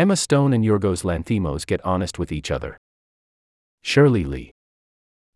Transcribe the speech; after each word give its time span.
Emma 0.00 0.16
Stone 0.16 0.54
and 0.54 0.64
Yorgos 0.64 1.04
Lanthimos 1.04 1.66
get 1.66 1.84
honest 1.84 2.18
with 2.18 2.32
each 2.32 2.50
other. 2.50 2.78
Shirley 3.82 4.24
Li. 4.24 4.50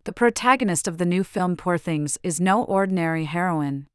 The 0.05 0.13
protagonist 0.15 0.89
of 0.89 0.97
the 0.97 1.05
new 1.05 1.23
film 1.23 1.55
Poor 1.55 1.77
Things 1.77 2.17
is 2.23 2.41
no 2.41 2.65
ordinary 2.65 3.27
heroine. 3.27 3.89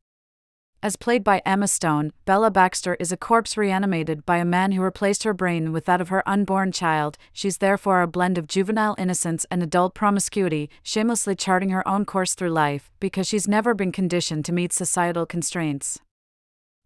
As 0.83 0.95
played 0.95 1.23
by 1.23 1.41
Emma 1.43 1.67
Stone, 1.67 2.13
Bella 2.25 2.51
Baxter 2.51 2.95
is 2.99 3.11
a 3.11 3.17
corpse 3.17 3.57
reanimated 3.57 4.27
by 4.27 4.37
a 4.37 4.45
man 4.45 4.73
who 4.73 4.83
replaced 4.83 5.23
her 5.23 5.33
brain 5.33 5.71
with 5.71 5.85
that 5.85 6.01
of 6.01 6.09
her 6.09 6.21
unborn 6.29 6.71
child. 6.71 7.17
She's 7.33 7.57
therefore 7.57 8.03
a 8.03 8.07
blend 8.07 8.37
of 8.37 8.45
juvenile 8.45 8.93
innocence 8.99 9.47
and 9.49 9.63
adult 9.63 9.95
promiscuity, 9.95 10.69
shamelessly 10.83 11.33
charting 11.33 11.71
her 11.71 11.87
own 11.87 12.05
course 12.05 12.35
through 12.35 12.51
life 12.51 12.91
because 12.99 13.25
she's 13.25 13.47
never 13.47 13.73
been 13.73 13.91
conditioned 13.91 14.45
to 14.45 14.53
meet 14.53 14.71
societal 14.71 15.25
constraints. 15.25 15.99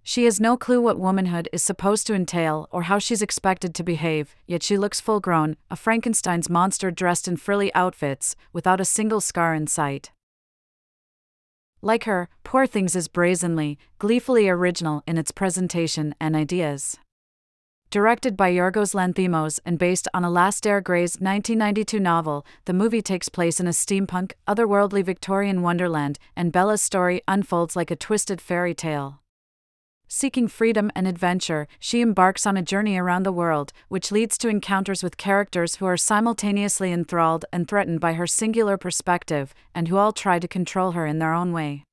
She 0.06 0.26
has 0.26 0.42
no 0.42 0.58
clue 0.58 0.82
what 0.82 1.00
womanhood 1.00 1.48
is 1.54 1.64
supposed 1.64 2.06
to 2.08 2.14
entail 2.14 2.68
or 2.72 2.84
how 2.84 3.00
she's 3.00 3.22
expected 3.22 3.74
to 3.74 3.84
behave, 3.84 4.36
yet 4.46 4.62
she 4.62 4.78
looks 4.78 5.00
full 5.00 5.22
grown, 5.22 5.56
a 5.72 5.78
Frankenstein's 5.78 6.50
monster 6.50 6.92
dressed 6.92 7.26
in 7.26 7.38
frilly 7.38 7.74
outfits, 7.74 8.36
without 8.52 8.82
a 8.82 8.86
single 8.86 9.22
scar 9.22 9.56
in 9.56 9.66
sight. 9.66 10.12
Like 11.82 12.04
her, 12.04 12.28
Poor 12.44 12.68
Things 12.68 12.98
is 12.98 13.08
brazenly, 13.08 13.78
gleefully 13.98 14.50
original 14.50 15.04
in 15.08 15.18
its 15.18 15.32
presentation 15.32 16.14
and 16.20 16.36
ideas. 16.36 16.98
Directed 17.90 18.36
by 18.36 18.52
Yorgos 18.52 18.94
Lanthimos 18.94 19.60
and 19.66 19.80
based 19.80 20.08
on 20.14 20.24
Alasdair 20.24 20.84
Gray's 20.84 21.16
1992 21.20 22.00
novel, 22.00 22.46
the 22.66 22.74
movie 22.74 23.02
takes 23.02 23.30
place 23.30 23.60
in 23.60 23.68
a 23.68 23.72
steampunk, 23.72 24.34
otherworldly 24.48 25.04
Victorian 25.04 25.62
wonderland, 25.62 26.20
and 26.36 26.52
Bella's 26.52 26.82
story 26.82 27.22
unfolds 27.28 27.76
like 27.76 27.92
a 27.92 27.96
twisted 27.96 28.42
fairy 28.42 28.74
tale. 28.74 29.23
Seeking 30.16 30.48
freedom 30.48 30.92
and 30.94 31.08
adventure, 31.08 31.68
she 31.80 32.00
embarks 32.00 32.46
on 32.46 32.56
a 32.56 32.62
journey 32.62 33.00
around 33.00 33.24
the 33.24 33.32
world, 33.32 33.74
which 33.88 34.12
leads 34.12 34.38
to 34.38 34.48
encounters 34.48 35.02
with 35.02 35.18
characters 35.18 35.78
who 35.78 35.88
are 35.88 35.98
simultaneously 35.98 36.92
enthralled 36.92 37.46
and 37.52 37.68
threatened 37.68 38.00
by 38.00 38.14
her 38.14 38.28
singular 38.28 38.78
perspective, 38.78 39.56
and 39.74 39.88
who 39.88 39.98
all 39.98 40.12
try 40.12 40.38
to 40.38 40.48
control 40.48 40.92
her 40.92 41.08
in 41.08 41.18
their 41.18 41.34
own 41.34 41.52
way. 41.52 41.84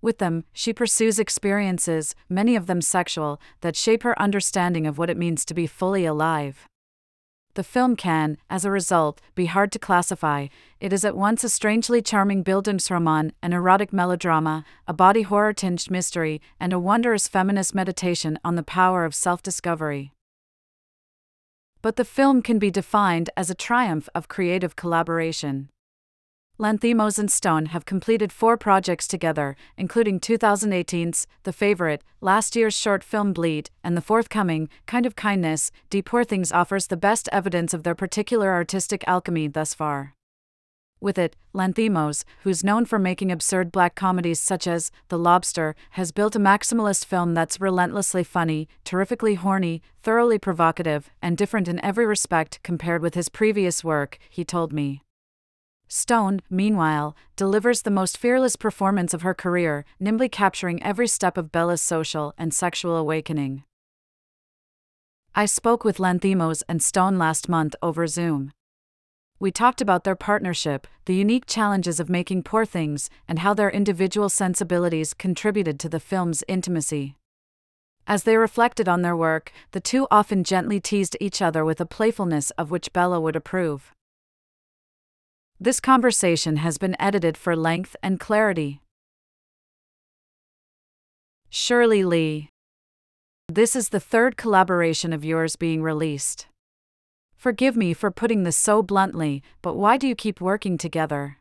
With 0.00 0.16
them, 0.16 0.44
she 0.54 0.72
pursues 0.72 1.18
experiences, 1.18 2.14
many 2.30 2.56
of 2.56 2.64
them 2.64 2.80
sexual, 2.80 3.38
that 3.60 3.76
shape 3.76 4.04
her 4.04 4.18
understanding 4.18 4.86
of 4.86 4.96
what 4.96 5.10
it 5.10 5.18
means 5.18 5.44
to 5.44 5.52
be 5.52 5.66
fully 5.66 6.06
alive. 6.06 6.66
The 7.54 7.62
film 7.62 7.94
can, 7.94 8.36
as 8.50 8.64
a 8.64 8.70
result, 8.70 9.20
be 9.36 9.46
hard 9.46 9.70
to 9.72 9.78
classify. 9.78 10.48
It 10.80 10.92
is 10.92 11.04
at 11.04 11.16
once 11.16 11.44
a 11.44 11.48
strangely 11.48 12.02
charming 12.02 12.42
Bildungsroman, 12.42 13.30
an 13.42 13.52
erotic 13.52 13.92
melodrama, 13.92 14.64
a 14.88 14.92
body 14.92 15.22
horror 15.22 15.52
tinged 15.52 15.88
mystery, 15.88 16.40
and 16.58 16.72
a 16.72 16.80
wondrous 16.80 17.28
feminist 17.28 17.72
meditation 17.72 18.40
on 18.44 18.56
the 18.56 18.64
power 18.64 19.04
of 19.04 19.14
self 19.14 19.40
discovery. 19.40 20.10
But 21.80 21.94
the 21.94 22.04
film 22.04 22.42
can 22.42 22.58
be 22.58 22.72
defined 22.72 23.30
as 23.36 23.50
a 23.50 23.54
triumph 23.54 24.08
of 24.16 24.26
creative 24.26 24.74
collaboration. 24.74 25.68
Lanthimos 26.56 27.18
and 27.18 27.32
Stone 27.32 27.66
have 27.66 27.84
completed 27.84 28.32
four 28.32 28.56
projects 28.56 29.08
together, 29.08 29.56
including 29.76 30.20
2018's 30.20 31.26
The 31.42 31.52
Favorite, 31.52 32.04
last 32.20 32.54
year's 32.54 32.78
short 32.78 33.02
film 33.02 33.32
Bleed, 33.32 33.70
and 33.82 33.96
the 33.96 34.00
forthcoming 34.00 34.68
Kinds 34.86 35.08
of 35.08 35.16
Kindness. 35.16 35.72
Deep 35.90 36.06
Poor 36.06 36.22
Things 36.22 36.52
offers 36.52 36.86
the 36.86 36.96
best 36.96 37.28
evidence 37.32 37.74
of 37.74 37.82
their 37.82 37.96
particular 37.96 38.52
artistic 38.52 39.02
alchemy 39.08 39.48
thus 39.48 39.74
far. 39.74 40.14
With 41.00 41.18
it, 41.18 41.34
Lanthimos, 41.52 42.22
who's 42.44 42.62
known 42.62 42.84
for 42.84 43.00
making 43.00 43.32
absurd 43.32 43.72
black 43.72 43.96
comedies 43.96 44.38
such 44.38 44.68
as 44.68 44.92
The 45.08 45.18
Lobster, 45.18 45.74
has 45.90 46.12
built 46.12 46.36
a 46.36 46.38
maximalist 46.38 47.04
film 47.04 47.34
that's 47.34 47.60
relentlessly 47.60 48.22
funny, 48.22 48.68
terrifically 48.84 49.34
horny, 49.34 49.82
thoroughly 50.04 50.38
provocative, 50.38 51.10
and 51.20 51.36
different 51.36 51.66
in 51.66 51.84
every 51.84 52.06
respect 52.06 52.60
compared 52.62 53.02
with 53.02 53.16
his 53.16 53.28
previous 53.28 53.82
work, 53.82 54.18
he 54.30 54.44
told 54.44 54.72
me. 54.72 55.02
Stone, 55.96 56.40
meanwhile, 56.50 57.14
delivers 57.36 57.82
the 57.82 57.90
most 57.90 58.18
fearless 58.18 58.56
performance 58.56 59.14
of 59.14 59.22
her 59.22 59.32
career, 59.32 59.84
nimbly 60.00 60.28
capturing 60.28 60.82
every 60.82 61.06
step 61.06 61.38
of 61.38 61.52
Bella's 61.52 61.80
social 61.80 62.34
and 62.36 62.52
sexual 62.52 62.96
awakening. 62.96 63.62
I 65.36 65.46
spoke 65.46 65.84
with 65.84 65.98
Lanthimos 65.98 66.64
and 66.68 66.82
Stone 66.82 67.16
last 67.16 67.48
month 67.48 67.76
over 67.80 68.08
Zoom. 68.08 68.50
We 69.38 69.52
talked 69.52 69.80
about 69.80 70.02
their 70.02 70.16
partnership, 70.16 70.88
the 71.04 71.14
unique 71.14 71.46
challenges 71.46 72.00
of 72.00 72.10
making 72.10 72.42
poor 72.42 72.64
things, 72.64 73.08
and 73.28 73.38
how 73.38 73.54
their 73.54 73.70
individual 73.70 74.28
sensibilities 74.28 75.14
contributed 75.14 75.78
to 75.78 75.88
the 75.88 76.00
film's 76.00 76.42
intimacy. 76.48 77.14
As 78.04 78.24
they 78.24 78.36
reflected 78.36 78.88
on 78.88 79.02
their 79.02 79.16
work, 79.16 79.52
the 79.70 79.80
two 79.80 80.08
often 80.10 80.42
gently 80.42 80.80
teased 80.80 81.16
each 81.20 81.40
other 81.40 81.64
with 81.64 81.80
a 81.80 81.86
playfulness 81.86 82.50
of 82.58 82.72
which 82.72 82.92
Bella 82.92 83.20
would 83.20 83.36
approve. 83.36 83.94
This 85.60 85.80
conversation 85.80 86.56
has 86.56 86.78
been 86.78 86.96
edited 87.00 87.36
for 87.36 87.54
length 87.54 87.94
and 88.02 88.18
clarity. 88.18 88.80
Shirley 91.48 92.04
Li. 92.04 92.50
This 93.48 93.76
is 93.76 93.90
the 93.90 94.00
third 94.00 94.36
collaboration 94.36 95.12
of 95.12 95.24
yours 95.24 95.54
being 95.54 95.82
released. 95.82 96.46
Forgive 97.36 97.76
me 97.76 97.94
for 97.94 98.10
putting 98.10 98.42
this 98.42 98.56
so 98.56 98.82
bluntly, 98.82 99.42
but 99.62 99.74
why 99.74 99.96
do 99.96 100.08
you 100.08 100.14
keep 100.14 100.40
working 100.40 100.76
together? 100.76 101.38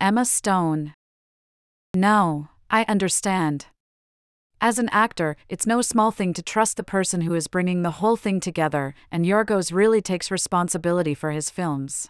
Emma 0.00 0.24
Stone. 0.24 0.94
No, 1.94 2.48
I 2.70 2.84
understand. 2.88 3.66
As 4.64 4.78
an 4.78 4.88
actor, 4.92 5.36
it's 5.50 5.66
no 5.66 5.82
small 5.82 6.10
thing 6.10 6.32
to 6.32 6.42
trust 6.42 6.78
the 6.78 6.82
person 6.82 7.20
who 7.20 7.34
is 7.34 7.48
bringing 7.48 7.82
the 7.82 8.00
whole 8.00 8.16
thing 8.16 8.40
together, 8.40 8.94
and 9.12 9.26
Yorgos 9.26 9.74
really 9.74 10.00
takes 10.00 10.30
responsibility 10.30 11.12
for 11.12 11.32
his 11.32 11.50
films. 11.50 12.08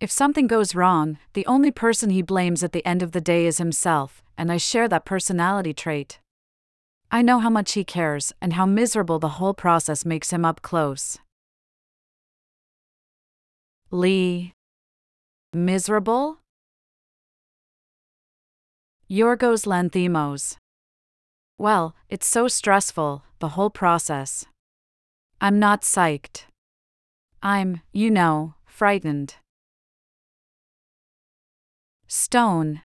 If 0.00 0.10
something 0.10 0.48
goes 0.48 0.74
wrong, 0.74 1.18
the 1.34 1.46
only 1.46 1.70
person 1.70 2.10
he 2.10 2.20
blames 2.20 2.64
at 2.64 2.72
the 2.72 2.84
end 2.84 3.00
of 3.00 3.12
the 3.12 3.20
day 3.20 3.46
is 3.46 3.58
himself, 3.58 4.24
and 4.36 4.50
I 4.50 4.56
share 4.56 4.88
that 4.88 5.04
personality 5.04 5.72
trait. 5.72 6.18
I 7.12 7.22
know 7.22 7.38
how 7.38 7.50
much 7.50 7.74
he 7.74 7.84
cares 7.84 8.32
and 8.40 8.54
how 8.54 8.66
miserable 8.66 9.20
the 9.20 9.36
whole 9.38 9.54
process 9.54 10.04
makes 10.04 10.32
him 10.32 10.44
up 10.44 10.62
close. 10.62 11.20
Li. 13.92 14.52
Miserable? 15.52 16.38
Yorgos 19.08 19.64
Lanthimos. 19.64 20.56
Well, 21.62 21.94
it's 22.08 22.26
so 22.26 22.48
stressful, 22.48 23.22
the 23.38 23.50
whole 23.50 23.70
process. 23.70 24.46
I'm 25.40 25.60
not 25.60 25.82
psyched. 25.82 26.46
I'm, 27.40 27.82
you 27.92 28.10
know, 28.10 28.54
frightened. 28.66 29.36
Stone. 32.08 32.82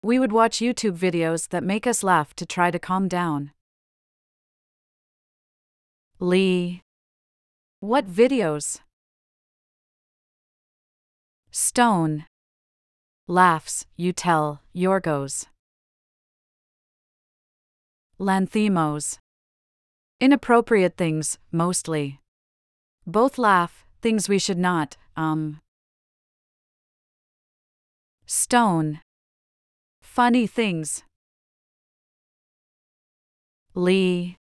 We 0.00 0.20
would 0.20 0.30
watch 0.30 0.58
YouTube 0.58 0.96
videos 0.96 1.48
that 1.48 1.64
make 1.64 1.88
us 1.88 2.04
laugh 2.04 2.34
to 2.34 2.46
try 2.46 2.70
to 2.70 2.78
calm 2.78 3.08
down. 3.08 3.50
Li. 6.20 6.82
What 7.80 8.06
videos? 8.06 8.78
Stone. 11.50 12.26
Laughs, 13.26 13.86
you 13.96 14.12
tell, 14.12 14.62
Yorgos. 14.72 15.46
Lanthimos. 18.22 19.18
Inappropriate 20.20 20.96
things, 20.96 21.38
mostly. 21.50 22.20
Both 23.04 23.36
laugh, 23.36 23.84
things 24.00 24.28
we 24.28 24.38
should 24.38 24.58
not, 24.58 24.96
um. 25.16 25.58
Stone. 28.24 29.00
Funny 30.00 30.46
things. 30.46 31.02
Li. 33.74 34.36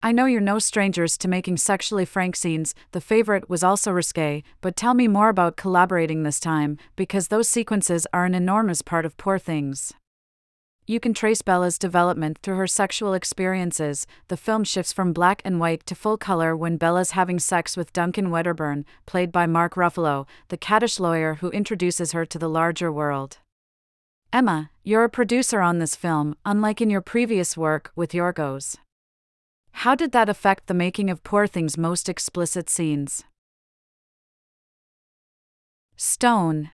I 0.00 0.12
know 0.12 0.26
you're 0.26 0.40
no 0.40 0.60
strangers 0.60 1.18
to 1.18 1.26
making 1.26 1.56
sexually 1.56 2.04
frank 2.04 2.36
scenes, 2.36 2.72
the 2.92 3.00
favorite 3.00 3.50
was 3.50 3.64
also 3.64 3.90
risque, 3.90 4.44
but 4.60 4.76
tell 4.76 4.94
me 4.94 5.08
more 5.08 5.30
about 5.30 5.56
collaborating 5.56 6.22
this 6.22 6.38
time, 6.38 6.78
because 6.94 7.28
those 7.28 7.48
sequences 7.48 8.06
are 8.12 8.24
an 8.24 8.34
enormous 8.36 8.80
part 8.80 9.04
of 9.04 9.16
Poor 9.16 9.40
Things. 9.40 9.92
You 10.88 11.00
can 11.00 11.14
trace 11.14 11.42
Bella's 11.42 11.78
development 11.78 12.38
through 12.42 12.54
her 12.56 12.68
sexual 12.68 13.12
experiences. 13.12 14.06
The 14.28 14.36
film 14.36 14.62
shifts 14.62 14.92
from 14.92 15.12
black 15.12 15.42
and 15.44 15.58
white 15.58 15.84
to 15.86 15.96
full 15.96 16.16
color 16.16 16.56
when 16.56 16.76
Bella's 16.76 17.10
having 17.10 17.40
sex 17.40 17.76
with 17.76 17.92
Duncan 17.92 18.30
Wedderburn, 18.30 18.84
played 19.04 19.32
by 19.32 19.46
Mark 19.46 19.74
Ruffalo, 19.74 20.28
the 20.46 20.56
caddish 20.56 21.00
lawyer 21.00 21.34
who 21.40 21.50
introduces 21.50 22.12
her 22.12 22.24
to 22.26 22.38
the 22.38 22.48
larger 22.48 22.92
world. 22.92 23.38
Emma, 24.32 24.70
you're 24.84 25.02
a 25.02 25.08
producer 25.08 25.60
on 25.60 25.80
this 25.80 25.96
film, 25.96 26.36
unlike 26.44 26.80
in 26.80 26.88
your 26.88 27.00
previous 27.00 27.56
work 27.56 27.90
with 27.96 28.12
Yorgos. 28.12 28.76
How 29.72 29.96
did 29.96 30.12
that 30.12 30.28
affect 30.28 30.68
the 30.68 30.74
making 30.74 31.10
of 31.10 31.24
Poor 31.24 31.48
Things' 31.48 31.76
most 31.76 32.08
explicit 32.08 32.70
scenes? 32.70 33.24
Stone. 35.96 36.70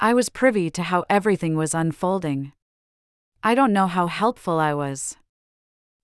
I 0.00 0.14
was 0.14 0.30
privy 0.30 0.70
to 0.70 0.84
how 0.84 1.04
everything 1.10 1.56
was 1.56 1.74
unfolding. 1.74 2.52
I 3.44 3.56
don't 3.56 3.72
know 3.72 3.88
how 3.88 4.06
helpful 4.06 4.60
I 4.60 4.72
was. 4.72 5.16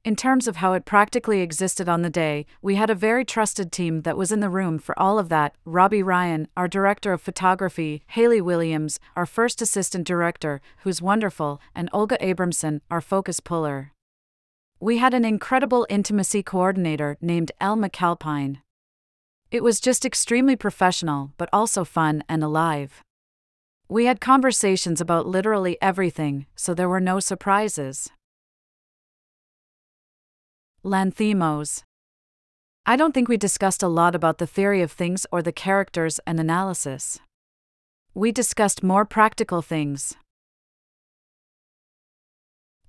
In 0.05 0.17
terms 0.17 0.49
of 0.49 0.57
how 0.57 0.73
it 0.73 0.85
practically 0.85 1.41
existed 1.41 1.89
on 1.89 2.03
the 2.03 2.11
day, 2.11 2.47
we 2.61 2.75
had 2.75 2.91
a 2.91 2.97
very 2.97 3.25
trusted 3.25 3.71
team 3.71 4.03
that 4.03 4.17
was 4.17 4.33
in 4.33 4.41
the 4.41 4.49
room 4.49 4.81
for 4.81 4.99
all 4.99 5.21
of 5.21 5.29
that 5.29 5.55
Robbie 5.65 6.03
Ryan, 6.03 6.49
our 6.57 6.67
director 6.67 7.13
of 7.13 7.23
photography, 7.23 8.03
Haley 8.09 8.41
Williams, 8.41 8.99
our 9.15 9.27
first 9.27 9.63
assistant 9.63 10.05
director, 10.05 10.61
who's 10.79 11.01
wonderful, 11.01 11.61
and 11.77 11.89
Olga 11.93 12.19
Abramson, 12.19 12.81
our 12.91 13.01
focus 13.01 13.39
puller. 13.39 13.93
We 14.81 14.99
had 14.99 15.15
an 15.15 15.25
incredible 15.25 15.87
intimacy 15.89 16.43
coordinator 16.43 17.19
named 17.21 17.53
Elle 17.61 17.77
McAlpine. 17.77 18.63
It 19.53 19.63
was 19.63 19.79
just 19.79 20.05
extremely 20.05 20.57
professional, 20.57 21.35
but 21.37 21.49
also 21.53 21.85
fun 21.85 22.25
and 22.29 22.43
alive. 22.43 23.05
We 23.91 24.05
had 24.05 24.21
conversations 24.21 25.01
about 25.01 25.27
literally 25.27 25.79
everything, 25.81 26.45
so 26.55 26.75
there 26.75 26.91
were 26.91 27.01
no 27.01 27.21
surprises. 27.21 28.11
Lanthimos. 30.85 31.85
I 32.85 32.97
don't 32.97 33.13
think 33.13 33.29
we 33.29 33.39
discussed 33.39 33.83
a 33.83 33.89
lot 33.89 34.15
about 34.15 34.37
the 34.37 34.47
theory 34.47 34.83
of 34.83 34.93
things 34.93 35.25
or 35.33 35.41
the 35.41 35.53
characters 35.53 36.21
and 36.27 36.39
analysis. 36.39 37.19
We 38.13 38.31
discussed 38.31 38.83
more 38.83 39.07
practical 39.07 39.63
things. 39.63 40.17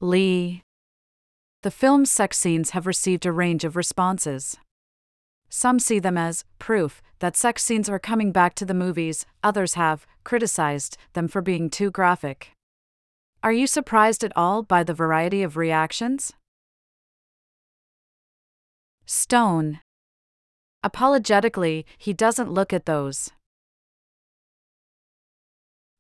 Li. 0.02 0.64
The 1.64 1.72
film's 1.72 2.12
sex 2.12 2.38
scenes 2.38 2.72
have 2.72 2.86
received 2.86 3.26
a 3.26 3.32
range 3.32 3.64
of 3.64 3.78
responses. 3.78 4.58
Some 5.50 5.80
see 5.80 6.00
them 6.00 6.18
as 6.18 6.46
proof 6.60 7.02
that 7.20 7.36
sex 7.36 7.64
scenes 7.64 7.90
are 7.90 8.00
coming 8.00 8.32
back 8.32 8.54
to 8.56 8.66
the 8.66 8.74
movies, 8.74 9.26
others 9.44 9.74
have 9.74 10.06
criticized 10.24 10.98
them 11.14 11.28
for 11.28 11.42
being 11.42 11.70
too 11.70 11.92
graphic. 11.92 12.52
Are 13.42 13.52
you 13.52 13.68
surprised 13.68 14.24
at 14.24 14.36
all 14.36 14.64
by 14.64 14.84
the 14.84 14.94
variety 14.94 15.44
of 15.44 15.58
reactions? 15.58 16.34
Stone. 19.06 19.80
Apologetically, 20.84 21.86
he 21.98 22.14
doesn't 22.14 22.52
look 22.52 22.72
at 22.72 22.86
those. 22.86 23.32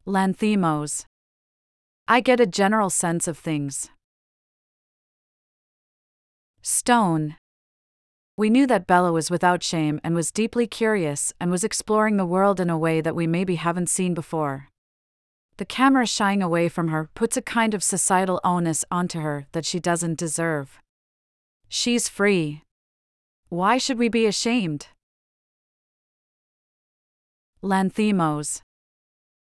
Lanthimos. 0.05 1.05
I 2.07 2.21
get 2.21 2.39
a 2.39 2.45
general 2.45 2.89
sense 2.89 3.27
of 3.27 3.37
things. 3.37 3.89
Stone. 6.61 7.35
We 8.39 8.49
knew 8.49 8.65
that 8.67 8.87
Bella 8.87 9.11
was 9.11 9.29
without 9.29 9.63
shame 9.63 9.99
and 10.01 10.15
was 10.15 10.31
deeply 10.31 10.65
curious 10.65 11.33
and 11.41 11.51
was 11.51 11.65
exploring 11.65 12.15
the 12.15 12.25
world 12.25 12.61
in 12.61 12.69
a 12.69 12.77
way 12.77 13.01
that 13.01 13.13
we 13.13 13.27
maybe 13.27 13.55
haven't 13.55 13.89
seen 13.89 14.13
before. 14.13 14.69
The 15.57 15.65
camera 15.65 16.05
shying 16.05 16.41
away 16.41 16.69
from 16.69 16.87
her 16.87 17.09
puts 17.15 17.35
a 17.35 17.41
kind 17.41 17.73
of 17.73 17.83
societal 17.83 18.39
onus 18.45 18.85
onto 18.89 19.19
her 19.19 19.47
that 19.51 19.65
she 19.65 19.77
doesn't 19.81 20.17
deserve. 20.17 20.79
She's 21.67 22.07
free. 22.07 22.63
Why 23.49 23.77
should 23.77 23.99
we 23.99 24.07
be 24.07 24.25
ashamed? 24.25 24.87
Lanthimos. 27.61 28.61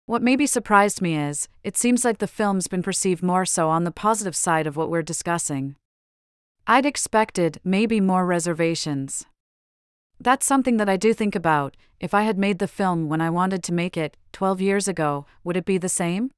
What 0.05 0.21
maybe 0.21 0.45
surprised 0.45 1.01
me 1.01 1.17
is, 1.17 1.49
it 1.63 1.79
seems 1.79 2.05
like 2.05 2.19
the 2.19 2.27
film's 2.27 2.69
been 2.69 2.83
perceived 2.83 3.23
more 3.23 3.47
so 3.47 3.71
on 3.71 3.85
the 3.85 3.91
positive 3.91 4.37
side 4.37 4.67
of 4.67 4.77
what 4.77 4.91
we're 4.91 5.01
discussing. 5.01 5.77
I'd 6.67 6.87
expected 6.87 7.61
maybe 7.63 8.01
more 8.01 8.25
reservations. 8.25 9.27
That's 10.19 10.47
something 10.47 10.79
that 10.79 10.89
I 10.89 10.97
do 10.97 11.13
think 11.13 11.35
about. 11.35 11.77
If 12.01 12.15
I 12.15 12.23
had 12.23 12.39
made 12.39 12.59
the 12.59 12.67
film 12.67 13.11
when 13.11 13.21
I 13.21 13.29
wanted 13.29 13.63
to 13.65 13.75
make 13.75 13.99
it, 13.99 14.17
12 14.33 14.63
years 14.63 14.89
ago, 14.89 15.27
would 15.43 15.59
it 15.59 15.67
be 15.67 15.77
the 15.77 15.91
same? 15.91 16.31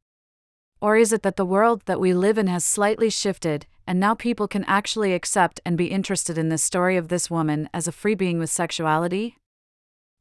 Or 0.81 0.97
is 0.97 1.13
it 1.13 1.23
that 1.23 1.37
the 1.37 1.47
world 1.47 1.83
that 1.85 2.01
we 2.01 2.13
live 2.13 2.39
in 2.39 2.49
has 2.49 2.65
slightly 2.65 3.09
shifted, 3.09 3.67
and 3.87 4.01
now 4.01 4.15
people 4.15 4.49
can 4.49 4.65
actually 4.65 5.15
accept 5.15 5.61
and 5.65 5.79
be 5.79 5.93
interested 5.93 6.37
in 6.37 6.49
the 6.49 6.59
story 6.59 6.97
of 6.97 7.07
this 7.07 7.31
woman 7.31 7.69
as 7.73 7.87
a 7.87 7.93
free 7.93 8.17
being 8.17 8.41
with 8.41 8.51
sexuality? 8.51 9.37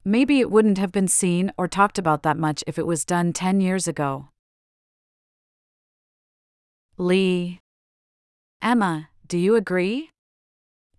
Maybe 0.03 0.39
it 0.39 0.51
wouldn't 0.51 0.77
have 0.77 0.91
been 0.91 1.07
seen 1.07 1.51
or 1.57 1.67
talked 1.67 1.97
about 1.97 2.21
that 2.21 2.37
much 2.37 2.63
if 2.67 2.77
it 2.77 2.85
was 2.85 3.05
done 3.05 3.33
10 3.33 3.59
years 3.59 3.87
ago. 3.87 4.29
Li. 6.97 7.59
Emma, 8.61 9.09
do 9.27 9.37
you 9.37 9.55
agree? 9.55 10.09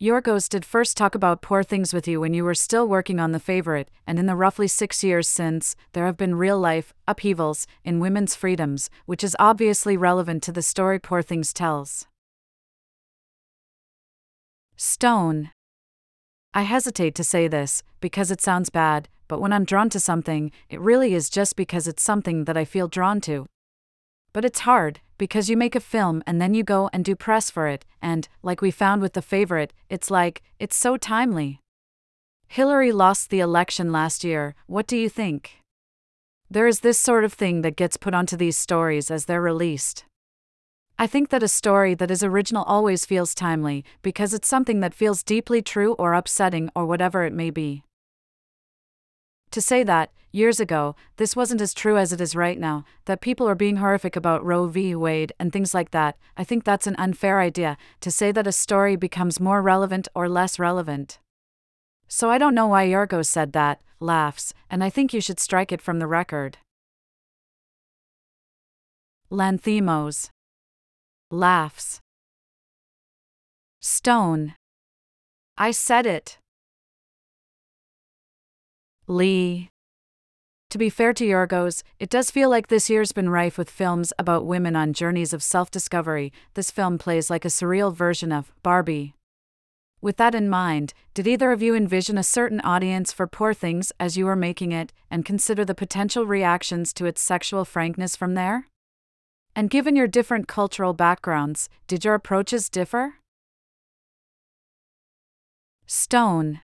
Yorgos 0.00 0.48
did 0.48 0.64
first 0.64 0.96
talk 0.96 1.14
about 1.14 1.40
poor 1.40 1.62
things 1.62 1.94
with 1.94 2.08
you 2.08 2.20
when 2.20 2.34
you 2.34 2.44
were 2.44 2.54
still 2.54 2.86
working 2.86 3.20
on 3.20 3.32
The 3.32 3.40
Favorite, 3.40 3.88
and 4.06 4.18
in 4.18 4.26
the 4.26 4.34
roughly 4.34 4.68
six 4.68 5.04
years 5.04 5.28
since, 5.28 5.76
there 5.92 6.06
have 6.06 6.16
been 6.16 6.34
real 6.34 6.58
life 6.58 6.92
upheavals 7.06 7.66
in 7.84 8.00
women's 8.00 8.34
freedoms, 8.34 8.90
which 9.06 9.22
is 9.22 9.36
obviously 9.38 9.96
relevant 9.96 10.42
to 10.42 10.52
the 10.52 10.60
story 10.60 10.98
Poor 10.98 11.22
Things 11.22 11.52
tells. 11.52 12.06
Stone. 14.76 15.50
I 16.52 16.62
hesitate 16.62 17.14
to 17.14 17.24
say 17.24 17.48
this, 17.48 17.82
because 18.00 18.30
it 18.30 18.42
sounds 18.42 18.70
bad, 18.70 19.08
but 19.28 19.40
when 19.40 19.52
I'm 19.52 19.64
drawn 19.64 19.88
to 19.90 20.00
something, 20.00 20.50
it 20.68 20.80
really 20.80 21.14
is 21.14 21.30
just 21.30 21.54
because 21.54 21.86
it's 21.86 22.02
something 22.02 22.44
that 22.44 22.56
I 22.56 22.64
feel 22.64 22.88
drawn 22.88 23.20
to. 23.22 23.46
But 24.32 24.44
it's 24.44 24.60
hard, 24.60 25.00
because 25.18 25.48
you 25.48 25.56
make 25.56 25.74
a 25.74 25.80
film 25.80 26.22
and 26.26 26.40
then 26.40 26.54
you 26.54 26.62
go 26.62 26.90
and 26.92 27.04
do 27.04 27.14
press 27.16 27.50
for 27.50 27.66
it, 27.66 27.84
and, 28.02 28.28
like 28.42 28.60
we 28.60 28.70
found 28.70 29.02
with 29.02 29.14
the 29.14 29.22
favorite, 29.22 29.72
it's 29.88 30.10
like, 30.10 30.42
it's 30.58 30.76
so 30.76 30.96
timely. 30.96 31.60
Hillary 32.48 32.92
lost 32.92 33.30
the 33.30 33.40
election 33.40 33.90
last 33.90 34.22
year, 34.24 34.54
what 34.66 34.86
do 34.86 34.96
you 34.96 35.08
think? 35.08 35.62
There 36.50 36.68
is 36.68 36.80
this 36.80 36.98
sort 36.98 37.24
of 37.24 37.32
thing 37.32 37.62
that 37.62 37.76
gets 37.76 37.96
put 37.96 38.14
onto 38.14 38.36
these 38.36 38.56
stories 38.56 39.10
as 39.10 39.24
they're 39.24 39.42
released. 39.42 40.04
I 40.98 41.06
think 41.06 41.30
that 41.30 41.42
a 41.42 41.48
story 41.48 41.94
that 41.94 42.10
is 42.10 42.22
original 42.22 42.62
always 42.64 43.04
feels 43.04 43.34
timely, 43.34 43.84
because 44.02 44.32
it's 44.32 44.48
something 44.48 44.80
that 44.80 44.94
feels 44.94 45.22
deeply 45.22 45.60
true 45.60 45.94
or 45.94 46.14
upsetting 46.14 46.70
or 46.74 46.86
whatever 46.86 47.24
it 47.24 47.32
may 47.32 47.50
be. 47.50 47.82
To 49.50 49.60
say 49.60 49.82
that, 49.84 50.10
years 50.32 50.60
ago, 50.60 50.94
this 51.16 51.34
wasn't 51.34 51.60
as 51.60 51.72
true 51.72 51.96
as 51.96 52.12
it 52.12 52.20
is 52.20 52.36
right 52.36 52.58
now, 52.58 52.84
that 53.06 53.20
people 53.20 53.48
are 53.48 53.54
being 53.54 53.76
horrific 53.76 54.16
about 54.16 54.44
Roe 54.44 54.66
v. 54.66 54.94
Wade 54.94 55.32
and 55.38 55.52
things 55.52 55.72
like 55.72 55.92
that, 55.92 56.18
I 56.36 56.44
think 56.44 56.64
that's 56.64 56.86
an 56.86 56.96
unfair 56.98 57.40
idea, 57.40 57.78
to 58.00 58.10
say 58.10 58.32
that 58.32 58.46
a 58.46 58.52
story 58.52 58.96
becomes 58.96 59.40
more 59.40 59.62
relevant 59.62 60.08
or 60.14 60.28
less 60.28 60.58
relevant. 60.58 61.18
So 62.08 62.30
I 62.30 62.38
don't 62.38 62.54
know 62.54 62.66
why 62.66 62.86
Yorgos 62.86 63.26
said 63.26 63.52
that, 63.54 63.80
laughs, 63.98 64.52
and 64.70 64.84
I 64.84 64.90
think 64.90 65.14
you 65.14 65.20
should 65.20 65.40
strike 65.40 65.72
it 65.72 65.80
from 65.80 65.98
the 65.98 66.06
record. 66.06 66.58
Lanthimos. 69.30 70.28
Laughs. 71.30 72.00
Stone. 73.80 74.54
I 75.58 75.70
said 75.70 76.06
it. 76.06 76.38
Li. 79.08 79.70
To 80.70 80.78
be 80.78 80.90
fair 80.90 81.12
to 81.12 81.24
Yorgos, 81.24 81.84
it 82.00 82.10
does 82.10 82.32
feel 82.32 82.50
like 82.50 82.66
this 82.66 82.90
year's 82.90 83.12
been 83.12 83.28
rife 83.28 83.56
with 83.56 83.70
films 83.70 84.12
about 84.18 84.46
women 84.46 84.74
on 84.74 84.92
journeys 84.92 85.32
of 85.32 85.44
self 85.44 85.70
discovery. 85.70 86.32
This 86.54 86.72
film 86.72 86.98
plays 86.98 87.30
like 87.30 87.44
a 87.44 87.48
surreal 87.48 87.94
version 87.94 88.32
of 88.32 88.52
Barbie. 88.64 89.14
With 90.00 90.16
that 90.16 90.34
in 90.34 90.50
mind, 90.50 90.92
did 91.14 91.28
either 91.28 91.52
of 91.52 91.62
you 91.62 91.74
envision 91.76 92.18
a 92.18 92.24
certain 92.24 92.60
audience 92.62 93.12
for 93.12 93.28
Poor 93.28 93.54
Things 93.54 93.92
as 94.00 94.16
you 94.16 94.26
were 94.26 94.36
making 94.36 94.72
it, 94.72 94.92
and 95.08 95.24
consider 95.24 95.64
the 95.64 95.74
potential 95.74 96.26
reactions 96.26 96.92
to 96.94 97.06
its 97.06 97.22
sexual 97.22 97.64
frankness 97.64 98.16
from 98.16 98.34
there? 98.34 98.66
And 99.54 99.70
given 99.70 99.94
your 99.94 100.08
different 100.08 100.48
cultural 100.48 100.92
backgrounds, 100.94 101.68
did 101.86 102.04
your 102.04 102.14
approaches 102.14 102.68
differ? 102.68 103.14
Stone. 105.86 106.60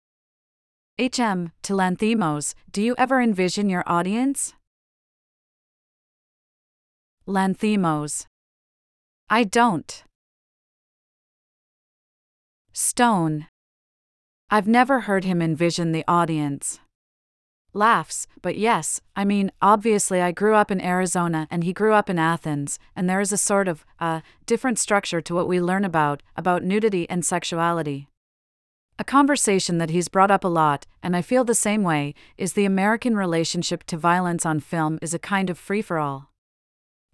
HM, 1.02 1.52
to 1.64 1.74
Lanthimos, 1.74 2.54
do 2.72 2.80
you 2.80 2.94
ever 2.96 3.20
envision 3.20 3.72
your 3.72 3.84
audience? 3.88 4.54
Lanthimos. 7.28 8.28
I 9.28 9.44
don't. 9.44 10.04
Stone. 12.72 13.48
I've 14.52 14.68
never 14.68 15.02
heard 15.02 15.24
him 15.24 15.42
envision 15.42 15.92
the 15.92 16.06
audience. 16.08 16.80
Laughs, 17.74 18.28
but 18.44 18.56
yes, 18.56 19.02
I 19.16 19.26
mean, 19.26 19.52
obviously, 19.60 20.22
I 20.22 20.32
grew 20.32 20.54
up 20.54 20.70
in 20.70 20.80
Arizona 20.80 21.48
and 21.50 21.64
he 21.64 21.74
grew 21.74 21.94
up 21.94 22.12
in 22.12 22.20
Athens, 22.20 22.78
and 22.96 23.10
there 23.10 23.22
is 23.22 23.32
a 23.32 23.38
sort 23.38 23.68
of, 23.68 23.84
uh, 24.00 24.22
different 24.46 24.78
structure 24.78 25.22
to 25.22 25.34
what 25.34 25.48
we 25.48 25.60
learn 25.60 25.84
about, 25.84 26.22
about 26.36 26.62
nudity 26.62 27.10
and 27.10 27.26
sexuality. 27.26 28.11
A 29.02 29.04
conversation 29.04 29.80
that 29.80 29.90
he's 29.90 30.10
brought 30.10 30.30
up 30.30 30.44
a 30.44 30.48
lot, 30.48 30.86
and 31.02 31.16
I 31.16 31.24
feel 31.24 31.44
the 31.44 31.56
same 31.56 31.82
way, 31.82 32.14
is 32.38 32.54
the 32.54 32.66
American 32.66 33.18
relationship 33.18 33.84
to 33.86 33.98
violence 33.98 34.46
on 34.46 34.60
film 34.60 35.00
is 35.02 35.12
a 35.12 35.18
kind 35.18 35.50
of 35.50 35.58
free 35.58 35.82
for 35.82 35.98
all. 35.98 36.30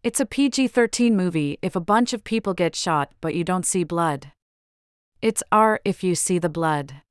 It's 0.03 0.20
a 0.20 0.25
PG 0.25 0.67
13 0.67 1.15
movie 1.15 1.58
if 1.62 1.77
a 1.77 1.79
bunch 1.79 2.12
of 2.12 2.25
people 2.25 2.53
get 2.53 2.75
shot 2.75 3.13
but 3.22 3.36
you 3.36 3.46
don't 3.46 3.65
see 3.65 3.86
blood. 3.86 4.34
It's 5.22 5.41
R 5.50 5.79
if 5.86 6.03
you 6.03 6.13
see 6.13 6.39
the 6.39 6.50
blood. 6.50 7.03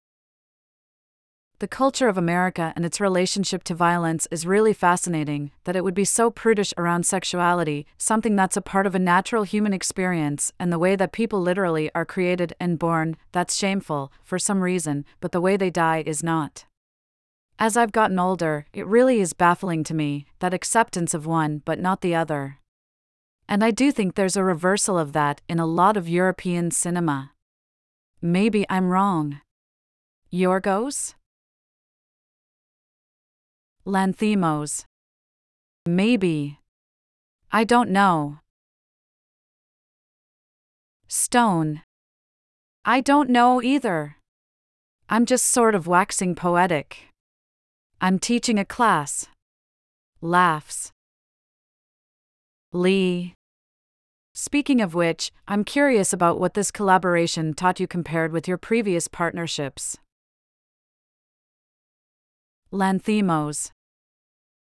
The 1.58 1.66
culture 1.66 2.06
of 2.06 2.18
America 2.18 2.74
and 2.76 2.84
its 2.84 3.00
relationship 3.00 3.64
to 3.64 3.74
violence 3.74 4.28
is 4.30 4.46
really 4.46 4.74
fascinating, 4.74 5.52
that 5.64 5.74
it 5.74 5.82
would 5.82 5.94
be 5.94 6.04
so 6.04 6.30
prudish 6.30 6.74
around 6.76 7.06
sexuality, 7.06 7.86
something 7.96 8.36
that's 8.36 8.58
a 8.58 8.60
part 8.60 8.86
of 8.86 8.94
a 8.94 8.98
natural 8.98 9.42
human 9.42 9.72
experience, 9.72 10.52
and 10.60 10.70
the 10.70 10.78
way 10.78 10.96
that 10.96 11.12
people 11.12 11.40
literally 11.40 11.90
are 11.94 12.04
created 12.04 12.52
and 12.60 12.78
born, 12.78 13.16
that's 13.32 13.56
shameful, 13.56 14.12
for 14.22 14.38
some 14.38 14.60
reason, 14.60 15.06
but 15.18 15.32
the 15.32 15.40
way 15.40 15.56
they 15.56 15.70
die 15.70 16.02
is 16.04 16.22
not. 16.22 16.66
As 17.58 17.74
I've 17.74 17.92
gotten 17.92 18.18
older, 18.18 18.66
it 18.74 18.86
really 18.86 19.18
is 19.22 19.32
baffling 19.32 19.82
to 19.84 19.94
me, 19.94 20.26
that 20.40 20.52
acceptance 20.52 21.14
of 21.14 21.24
one 21.24 21.62
but 21.64 21.80
not 21.80 22.02
the 22.02 22.14
other. 22.14 22.58
And 23.48 23.64
I 23.64 23.70
do 23.70 23.90
think 23.90 24.14
there's 24.14 24.36
a 24.36 24.44
reversal 24.44 24.98
of 24.98 25.14
that 25.14 25.40
in 25.48 25.58
a 25.58 25.64
lot 25.64 25.96
of 25.96 26.06
European 26.06 26.70
cinema. 26.70 27.32
Maybe 28.20 28.66
I'm 28.68 28.88
wrong. 28.88 29.40
Yorgos? 30.30 31.14
Lanthimos. 33.86 34.84
Maybe. 35.86 36.58
I 37.52 37.62
don't 37.62 37.90
know. 37.90 38.40
Stone. 41.06 41.82
I 42.84 43.00
don't 43.00 43.30
know 43.30 43.62
either. 43.62 44.16
I'm 45.08 45.24
just 45.24 45.46
sort 45.46 45.76
of 45.76 45.86
waxing 45.86 46.34
poetic. 46.34 47.10
I'm 48.00 48.18
teaching 48.18 48.58
a 48.58 48.64
class. 48.64 49.28
Laughs. 50.20 50.90
Li. 52.72 53.34
Speaking 54.34 54.80
of 54.80 54.94
which, 54.94 55.30
I'm 55.46 55.62
curious 55.62 56.12
about 56.12 56.40
what 56.40 56.54
this 56.54 56.72
collaboration 56.72 57.54
taught 57.54 57.78
you 57.78 57.86
compared 57.86 58.32
with 58.32 58.48
your 58.48 58.58
previous 58.58 59.06
partnerships. 59.06 59.96
Lanthimos. 62.72 63.70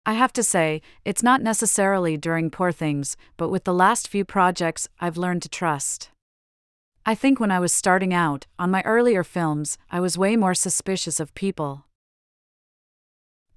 I 0.08 0.14
have 0.14 0.32
to 0.32 0.42
say, 0.42 0.80
it's 1.04 1.22
not 1.22 1.42
necessarily 1.42 2.16
during 2.16 2.48
Poor 2.48 2.72
Things, 2.72 3.14
but 3.36 3.50
with 3.50 3.64
the 3.64 3.74
last 3.74 4.08
few 4.08 4.24
projects, 4.24 4.88
I've 4.98 5.18
learned 5.18 5.42
to 5.42 5.50
trust. 5.50 6.08
I 7.04 7.14
think 7.14 7.38
when 7.38 7.50
I 7.50 7.60
was 7.60 7.74
starting 7.74 8.14
out, 8.14 8.46
on 8.58 8.70
my 8.70 8.80
earlier 8.86 9.22
films, 9.22 9.76
I 9.90 10.00
was 10.00 10.16
way 10.16 10.34
more 10.34 10.54
suspicious 10.54 11.20
of 11.20 11.34
people. 11.34 11.84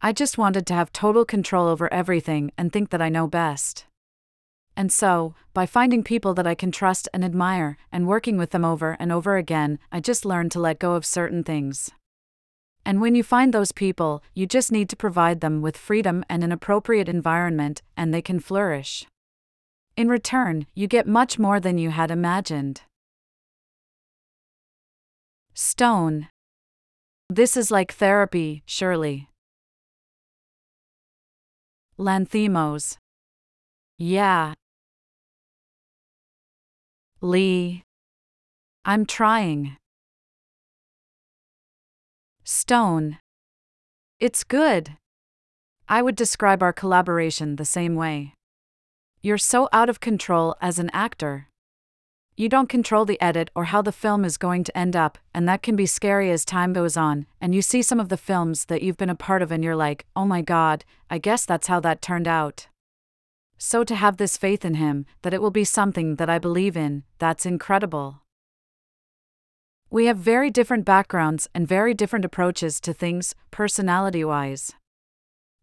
I 0.01 0.12
just 0.12 0.38
wanted 0.38 0.67
to 0.67 0.74
have 0.74 0.91
total 0.91 1.24
control 1.24 1.70
over 1.70 1.88
everything 1.93 2.51
and 2.58 2.74
think 2.74 2.89
that 2.89 3.01
I 3.01 3.08
know 3.08 3.27
best. 3.27 3.86
And 4.75 4.91
so, 4.91 5.36
by 5.53 5.65
finding 5.65 6.03
people 6.03 6.34
that 6.34 6.48
I 6.48 6.55
can 6.55 6.74
trust 6.74 7.08
and 7.13 7.24
admire, 7.24 7.77
and 7.93 8.10
working 8.10 8.38
with 8.38 8.50
them 8.50 8.65
over 8.65 8.98
and 9.00 9.10
over 9.10 9.38
again, 9.38 9.79
I 9.89 10.01
just 10.01 10.25
learned 10.25 10.51
to 10.51 10.60
let 10.60 10.79
go 10.79 10.96
of 10.96 11.05
certain 11.05 11.46
things. 11.46 11.91
And 12.85 13.00
when 13.00 13.15
you 13.15 13.23
find 13.23 13.53
those 13.53 13.71
people, 13.71 14.23
you 14.33 14.47
just 14.47 14.71
need 14.71 14.89
to 14.89 14.95
provide 14.95 15.41
them 15.41 15.61
with 15.61 15.77
freedom 15.77 16.23
and 16.29 16.43
an 16.43 16.51
appropriate 16.51 17.07
environment, 17.07 17.81
and 17.95 18.13
they 18.13 18.21
can 18.21 18.39
flourish. 18.39 19.05
In 19.95 20.07
return, 20.09 20.65
you 20.73 20.88
get 20.88 21.05
much 21.05 21.38
more 21.38 21.59
than 21.59 21.77
you 21.77 21.91
had 21.91 22.09
imagined. 22.09 22.81
Stone. 25.53 26.29
This 27.29 27.55
is 27.55 27.71
like 27.71 27.93
therapy, 27.93 28.63
surely. 28.65 29.29
Lanthimos. 32.00 32.97
Yeah. 33.97 34.53
Li. 37.21 37.83
I'm 38.83 39.05
trying. 39.05 39.77
Stone. 42.53 43.17
It's 44.20 44.43
good. 44.43 44.98
I 45.88 46.01
would 46.01 46.17
describe 46.17 46.62
our 46.62 46.74
collaboration 46.74 47.55
the 47.55 47.63
same 47.63 47.96
way. 47.96 48.34
You're 49.22 49.38
so 49.38 49.70
out 49.72 49.88
of 49.88 50.01
control 50.01 50.58
as 50.60 50.77
an 50.77 50.89
actor. 50.91 51.48
You 52.36 52.50
don't 52.50 52.67
control 52.67 53.05
the 53.05 53.20
edit 53.22 53.51
or 53.55 53.72
how 53.72 53.81
the 53.81 53.93
film 53.93 54.25
is 54.25 54.36
going 54.36 54.65
to 54.65 54.77
end 54.77 54.98
up, 54.98 55.17
and 55.34 55.48
that 55.48 55.63
can 55.63 55.77
be 55.77 55.86
scary 55.86 56.29
as 56.29 56.43
time 56.43 56.74
goes 56.74 56.98
on. 56.98 57.25
And 57.39 57.55
you 57.55 57.62
see 57.62 57.81
some 57.81 58.01
of 58.01 58.10
the 58.10 58.17
films 58.17 58.65
that 58.65 58.81
you've 58.81 58.98
been 58.98 59.10
a 59.10 59.15
part 59.15 59.41
of, 59.41 59.50
and 59.50 59.63
you're 59.63 59.74
like, 59.74 60.05
oh 60.13 60.25
my 60.25 60.41
god, 60.41 60.84
I 61.10 61.20
guess 61.20 61.46
that's 61.46 61.67
how 61.67 61.79
that 61.79 62.01
turned 62.01 62.27
out. 62.27 62.67
So 63.58 63.86
to 63.86 63.96
have 63.96 64.17
this 64.17 64.36
faith 64.36 64.65
in 64.65 64.74
him, 64.74 65.05
that 65.22 65.34
it 65.34 65.41
will 65.41 65.51
be 65.51 65.63
something 65.63 66.17
that 66.17 66.29
I 66.29 66.38
believe 66.38 66.75
in, 66.75 67.03
that's 67.17 67.46
incredible. 67.46 68.20
We 69.93 70.05
have 70.05 70.17
very 70.17 70.50
different 70.50 70.86
backgrounds 70.86 71.50
and 71.53 71.67
very 71.67 71.93
different 71.93 72.24
approaches 72.24 72.79
to 72.79 72.93
things, 72.93 73.36
personality 73.51 74.24
wise. 74.24 74.71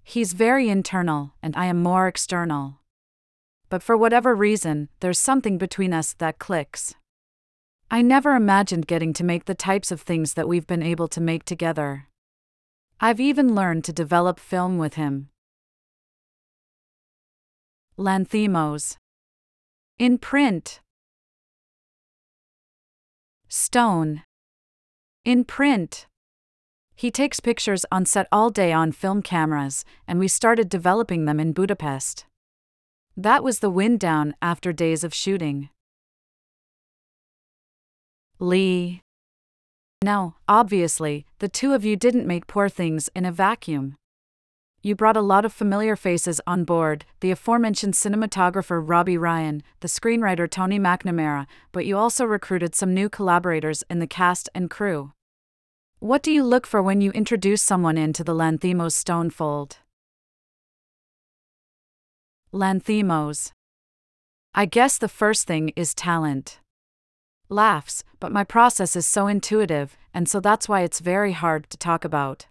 He's 0.05 0.35
very 0.35 0.69
internal, 0.69 1.33
and 1.43 1.57
I 1.57 1.65
am 1.65 1.83
more 1.83 2.07
external. 2.07 2.81
But 3.71 3.83
for 3.83 3.97
whatever 3.97 4.35
reason, 4.35 4.91
there's 5.01 5.19
something 5.19 5.57
between 5.57 5.95
us 5.95 6.13
that 6.19 6.39
clicks. 6.39 6.95
I 7.91 8.03
never 8.03 8.35
imagined 8.35 8.87
getting 8.87 9.15
to 9.15 9.25
make 9.25 9.47
the 9.47 9.55
types 9.55 9.91
of 9.91 10.03
things 10.03 10.35
that 10.35 10.47
we've 10.47 10.67
been 10.67 10.83
able 10.83 11.09
to 11.09 11.23
make 11.23 11.47
together. 11.47 12.09
I've 13.01 13.21
even 13.21 13.55
learned 13.55 13.85
to 13.85 13.95
develop 13.95 14.39
film 14.39 14.77
with 14.77 14.95
him. 14.95 15.31
Lanthimos. 17.97 18.99
In 19.99 20.19
print. 20.19 20.81
Stone. 23.51 24.25
In 25.25 25.43
print. 25.43 26.07
He 26.95 27.11
takes 27.11 27.41
pictures 27.41 27.87
on 27.91 28.05
set 28.05 28.29
all 28.31 28.51
day 28.51 28.73
on 28.73 28.93
film 28.93 29.23
cameras, 29.23 29.87
and 30.07 30.19
we 30.19 30.29
started 30.29 30.69
developing 30.69 31.25
them 31.25 31.41
in 31.41 31.53
Budapest. 31.53 32.27
That 33.17 33.43
was 33.43 33.61
the 33.61 33.71
wind 33.71 34.01
down 34.01 34.35
after 34.43 34.73
days 34.73 35.03
of 35.03 35.15
shooting. 35.15 35.71
Li. 38.39 39.01
No, 40.05 40.35
obviously, 40.47 41.25
the 41.39 41.49
two 41.49 41.73
of 41.73 41.87
you 41.87 41.97
didn't 41.97 42.27
make 42.27 42.47
poor 42.47 42.69
things 42.69 43.09
in 43.17 43.25
a 43.25 43.33
vacuum. 43.33 43.97
You 44.81 44.95
brought 44.95 45.17
a 45.17 45.21
lot 45.21 45.45
of 45.45 45.53
familiar 45.53 45.97
faces 45.97 46.41
on 46.47 46.63
board 46.63 47.05
the 47.21 47.33
aforementioned 47.33 47.95
cinematographer 47.95 48.81
Robbie 48.83 49.19
Ryan, 49.19 49.63
the 49.81 49.89
screenwriter 49.89 50.49
Tony 50.49 50.79
McNamara, 50.79 51.47
but 51.73 51.85
you 51.85 51.99
also 51.99 52.25
recruited 52.25 52.77
some 52.77 52.95
new 52.95 53.09
collaborators 53.09 53.83
in 53.91 53.99
the 53.99 54.07
cast 54.07 54.49
and 54.55 54.71
crew. 54.71 55.13
What 55.99 56.23
do 56.23 56.31
you 56.31 56.45
look 56.45 56.65
for 56.65 56.81
when 56.81 57.01
you 57.01 57.11
introduce 57.11 57.61
someone 57.61 57.99
into 57.99 58.23
the 58.23 58.35
Lanthimos 58.35 58.93
stone 58.93 59.31
fold? 59.31 59.79
Lanthimos. 62.53 63.51
I 64.55 64.65
guess 64.65 64.97
the 64.97 65.09
first 65.09 65.49
thing 65.49 65.73
is 65.75 65.93
talent. 65.93 66.61
Laughs, 67.49 68.05
but 68.21 68.31
my 68.31 68.45
process 68.45 68.95
is 68.95 69.07
so 69.09 69.27
intuitive, 69.27 69.97
and 70.15 70.29
so 70.29 70.39
that's 70.39 70.69
why 70.69 70.83
it's 70.83 71.01
very 71.01 71.33
hard 71.33 71.69
to 71.71 71.77
talk 71.77 72.05
about. 72.05 72.47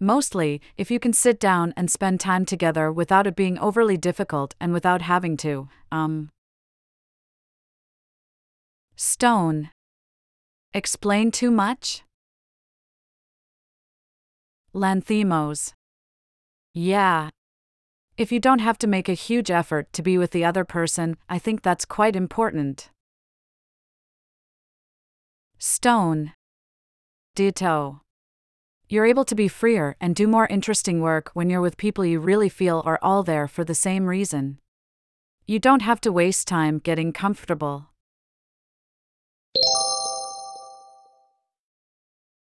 Mostly, 0.00 0.60
if 0.76 0.90
you 0.90 1.00
can 1.00 1.12
sit 1.12 1.40
down 1.40 1.74
and 1.76 1.90
spend 1.90 2.20
time 2.20 2.44
together 2.44 2.92
without 2.92 3.26
it 3.26 3.34
being 3.34 3.58
overly 3.58 3.96
difficult 3.96 4.54
and 4.60 4.72
without 4.72 5.02
having 5.02 5.36
to, 5.38 5.68
um. 5.90 6.30
Stone. 8.94 9.70
Explain 10.72 11.30
too 11.30 11.50
much? 11.50 12.02
Lanthimos. 14.74 15.72
Yeah. 16.74 17.30
If 18.16 18.30
you 18.30 18.38
don't 18.38 18.60
have 18.60 18.78
to 18.78 18.86
make 18.86 19.08
a 19.08 19.14
huge 19.14 19.50
effort 19.50 19.92
to 19.94 20.02
be 20.02 20.18
with 20.18 20.30
the 20.30 20.44
other 20.44 20.64
person, 20.64 21.16
I 21.28 21.38
think 21.38 21.62
that's 21.62 21.84
quite 21.84 22.14
important. 22.14 22.90
Stone. 25.58 26.32
Ditto. 27.34 28.02
You're 28.90 29.04
able 29.04 29.26
to 29.26 29.34
be 29.34 29.48
freer 29.48 29.96
and 30.00 30.16
do 30.16 30.26
more 30.26 30.46
interesting 30.46 31.02
work 31.02 31.30
when 31.34 31.50
you're 31.50 31.60
with 31.60 31.76
people 31.76 32.06
you 32.06 32.20
really 32.20 32.48
feel 32.48 32.82
are 32.86 32.98
all 33.02 33.22
there 33.22 33.46
for 33.46 33.62
the 33.62 33.74
same 33.74 34.06
reason. 34.06 34.60
You 35.46 35.58
don't 35.58 35.82
have 35.82 36.00
to 36.02 36.12
waste 36.12 36.48
time 36.48 36.78
getting 36.78 37.12
comfortable. 37.12 37.90